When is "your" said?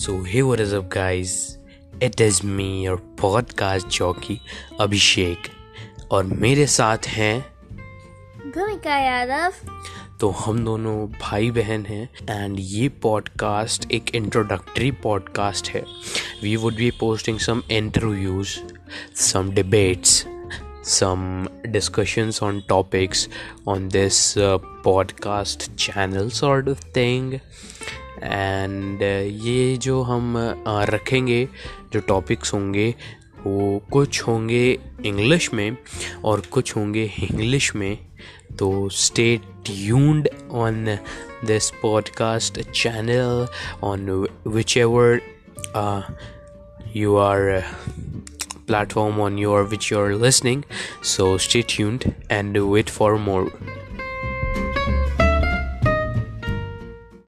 2.84-2.96, 49.38-49.62